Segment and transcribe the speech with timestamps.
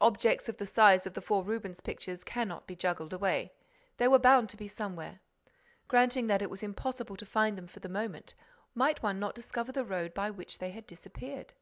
[0.00, 3.52] Objects of the size of the four Rubens pictures cannot be juggled away.
[3.96, 5.18] They were bound to be somewhere.
[5.88, 8.34] Granting that it was impossible to find them for the moment,
[8.76, 11.52] might one not discover the road by which they had disappeared?